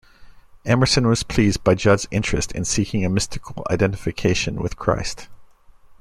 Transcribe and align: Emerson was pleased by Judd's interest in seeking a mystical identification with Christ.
Emerson 0.65 1.05
was 1.05 1.21
pleased 1.21 1.63
by 1.63 1.75
Judd's 1.75 2.07
interest 2.09 2.51
in 2.53 2.65
seeking 2.65 3.05
a 3.05 3.09
mystical 3.09 3.63
identification 3.69 4.55
with 4.55 4.75
Christ. 4.75 5.27